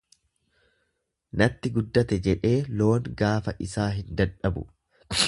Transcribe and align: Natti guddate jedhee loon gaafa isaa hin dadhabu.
Natti 1.41 1.71
guddate 1.75 2.19
jedhee 2.29 2.55
loon 2.81 3.13
gaafa 3.21 3.55
isaa 3.67 3.89
hin 3.99 4.17
dadhabu. 4.23 4.65